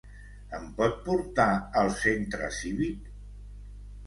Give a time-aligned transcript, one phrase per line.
[0.59, 1.45] Em pot portar
[1.83, 3.13] al Centre cívic?